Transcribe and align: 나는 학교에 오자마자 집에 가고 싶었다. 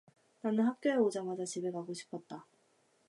나는 0.41 0.65
학교에 0.65 0.95
오자마자 0.95 1.45
집에 1.45 1.69
가고 1.69 1.93
싶었다. 1.93 2.47